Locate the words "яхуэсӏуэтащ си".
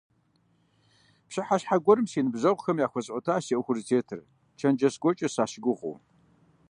2.85-3.53